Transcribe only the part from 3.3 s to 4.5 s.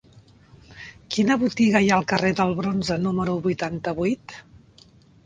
vuitanta-vuit?